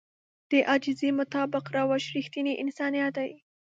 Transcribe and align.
د 0.51 0.53
عاجزي 0.69 1.09
مطابق 1.19 1.63
روش 1.77 2.03
رښتينی 2.15 2.53
انسانيت 2.63 3.11
دی. 3.17 3.31